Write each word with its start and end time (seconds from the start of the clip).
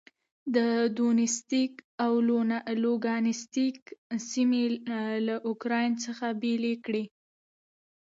د 0.55 0.57
دونیتسک 0.97 1.73
او 2.03 2.11
لوګانسک 2.83 3.77
سیمې 4.29 4.63
له 5.27 5.35
اوکراین 5.49 5.91
څخه 6.05 6.25
بېلې 6.41 6.73
کړې. 6.85 7.03